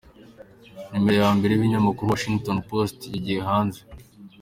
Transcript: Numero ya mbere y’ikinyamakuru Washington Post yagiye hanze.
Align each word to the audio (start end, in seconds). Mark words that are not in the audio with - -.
Numero 0.91 1.17
ya 1.23 1.31
mbere 1.37 1.51
y’ikinyamakuru 1.53 2.11
Washington 2.13 2.57
Post 2.69 2.97
yagiye 3.13 3.41
hanze. 3.49 3.79